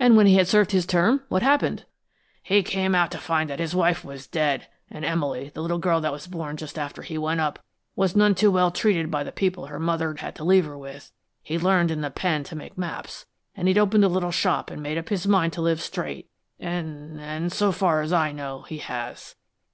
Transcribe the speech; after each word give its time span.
"And 0.00 0.16
when 0.16 0.24
he 0.26 0.36
had 0.36 0.48
served 0.48 0.70
his 0.72 0.86
term, 0.86 1.24
what 1.28 1.42
happened?" 1.42 1.84
"He 2.42 2.62
came 2.62 2.94
out 2.94 3.10
to 3.10 3.18
find 3.18 3.50
that 3.50 3.58
his 3.58 3.74
wife 3.74 4.02
was 4.02 4.26
dead, 4.26 4.66
and 4.88 5.04
Emily, 5.04 5.50
the 5.52 5.60
little 5.60 5.76
girl 5.78 6.00
that 6.00 6.10
was 6.10 6.26
born 6.26 6.56
just 6.56 6.78
after 6.78 7.02
he 7.02 7.18
went 7.18 7.38
up, 7.38 7.58
was 7.94 8.16
none 8.16 8.34
too 8.34 8.50
well 8.50 8.70
treated 8.70 9.10
by 9.10 9.22
the 9.22 9.30
people 9.30 9.66
her 9.66 9.78
mother'd 9.78 10.20
had 10.20 10.34
to 10.36 10.44
leave 10.44 10.64
her 10.64 10.78
with. 10.78 11.12
He'd 11.42 11.62
learned 11.62 11.90
in 11.90 12.00
the 12.00 12.10
pen' 12.10 12.44
to 12.44 12.56
make 12.56 12.78
maps, 12.78 13.26
an' 13.54 13.66
he 13.66 13.78
opened 13.78 14.04
a 14.06 14.08
little 14.08 14.32
shop 14.32 14.70
an' 14.70 14.80
made 14.80 14.96
up 14.96 15.10
his 15.10 15.26
mind 15.26 15.52
to 15.52 15.60
live 15.60 15.82
straight, 15.82 16.30
an' 16.58 17.18
an' 17.20 17.50
so 17.50 17.72
far 17.72 18.00
as 18.00 18.10
I 18.10 18.32
know, 18.32 18.62
he 18.62 18.78
has." 18.78 19.36